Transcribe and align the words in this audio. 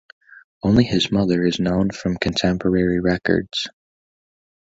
Only 0.63 0.83
his 0.85 1.11
mother 1.11 1.45
is 1.45 1.59
known 1.59 1.91
from 1.91 2.17
contemporary 2.17 2.99
records. 2.99 3.67